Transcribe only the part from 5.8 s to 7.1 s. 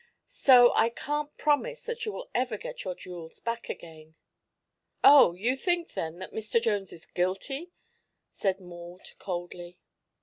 then, that Mr. Jones is